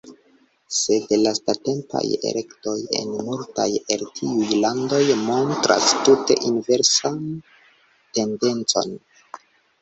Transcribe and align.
Sed 0.75 1.11
lastatempaj 1.23 2.01
elektoj 2.29 2.73
en 2.99 3.11
multaj 3.27 3.65
el 3.97 4.05
tiuj 4.21 4.47
landoj 4.63 5.03
montras 5.27 5.93
tute 6.09 6.39
inversan 6.49 7.21
tendencon. 8.19 8.99